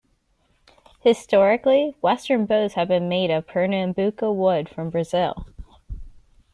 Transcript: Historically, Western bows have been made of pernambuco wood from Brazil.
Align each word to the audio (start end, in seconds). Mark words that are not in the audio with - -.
Historically, 1.01 1.95
Western 2.01 2.47
bows 2.47 2.73
have 2.73 2.87
been 2.87 3.07
made 3.07 3.29
of 3.29 3.45
pernambuco 3.45 4.31
wood 4.33 4.67
from 4.67 4.89
Brazil. 4.89 5.45